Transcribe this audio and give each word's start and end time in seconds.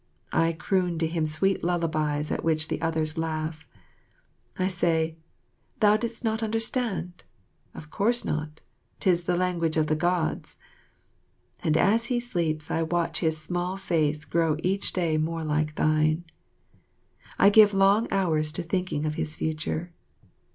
I 0.33 0.53
croon 0.53 0.97
to 0.97 1.05
him 1.05 1.27
sweet 1.27 1.63
lullabies 1.63 2.31
at 2.31 2.43
which 2.43 2.69
the 2.69 2.81
others 2.81 3.19
laugh. 3.19 3.67
I 4.57 4.67
say, 4.67 5.17
"Thou 5.79 5.95
dost 5.95 6.23
not 6.23 6.41
understand? 6.41 7.23
Of 7.75 7.91
course 7.91 8.25
not, 8.25 8.61
'tis 8.99 9.25
the 9.25 9.37
language 9.37 9.77
of 9.77 9.85
the 9.85 9.95
Gods," 9.95 10.57
and 11.61 11.77
as 11.77 12.05
he 12.05 12.19
sleeps 12.19 12.71
I 12.71 12.81
watch 12.81 13.19
his 13.19 13.37
small 13.37 13.77
face 13.77 14.25
grow 14.25 14.57
each 14.63 14.91
day 14.91 15.17
more 15.19 15.43
like 15.43 15.75
to 15.75 15.83
thine. 15.83 16.23
I 17.37 17.51
give 17.51 17.71
long 17.71 18.07
hours 18.11 18.51
to 18.53 18.63
thinking 18.63 19.05
of 19.05 19.13
his 19.21 19.35
future. 19.35 19.91